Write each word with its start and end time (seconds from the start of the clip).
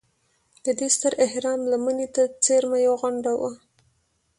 د 0.63 0.65
دې 0.79 0.87
ستر 0.95 1.13
اهرام 1.25 1.59
لمنې 1.71 2.07
ته 2.15 2.23
څېرمه 2.43 2.77
یوه 2.85 2.97
غونډه 3.01 3.31
وه. 3.39 3.51